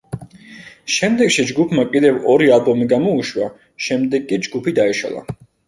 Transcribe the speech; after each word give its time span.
შემდეგში 0.93 1.45
ჯგუფმა 1.51 1.85
კიდევ 1.91 2.17
ორი 2.33 2.51
ალბომი 2.57 2.89
გამოუშვა, 2.95 3.53
შემდეგ 3.91 4.29
კი 4.35 4.43
ჯგუფი 4.49 4.77
დაიშალა. 4.85 5.27